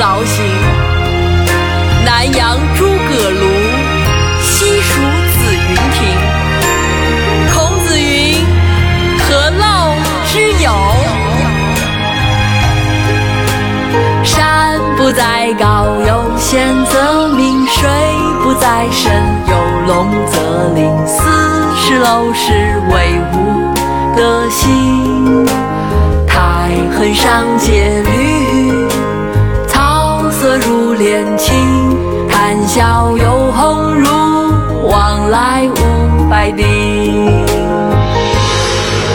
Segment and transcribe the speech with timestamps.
[0.00, 0.42] 劳心。
[2.06, 3.44] 南阳诸葛庐，
[4.40, 5.98] 西蜀子云亭。
[7.52, 8.42] 孔子云
[9.20, 9.28] ：“何
[9.60, 9.62] 陋
[10.32, 10.32] 之
[10.64, 10.72] 有？”
[14.24, 17.86] 山不在高，有仙则名；水
[18.42, 19.12] 不在深，
[19.48, 19.54] 有
[19.86, 20.90] 龙则灵。
[21.06, 21.20] 斯
[21.76, 23.36] 是陋室，惟吾
[24.16, 25.44] 德馨。
[26.26, 28.88] 苔痕上阶绿，
[31.20, 32.28] 入帘青。
[32.28, 34.08] 谈笑有鸿儒，
[34.88, 36.66] 往来无白丁。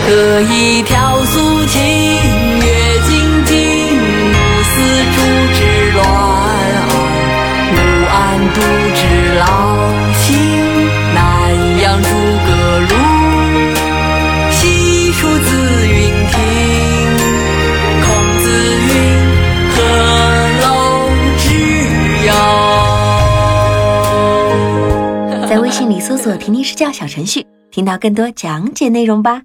[0.08, 1.82] 可以调素琴，
[25.90, 29.44] 里搜索“婷婷试教”小程序，听到更多讲解内容吧。